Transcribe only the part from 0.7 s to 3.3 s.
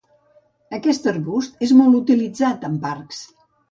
Aquest arbust és molt utilitzat en parcs.